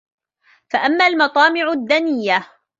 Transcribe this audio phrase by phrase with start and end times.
[0.73, 2.47] فَأَمَّا الْمَطَامِعُ الدَّنِيَّةُ